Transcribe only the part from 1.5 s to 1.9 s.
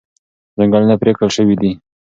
دي.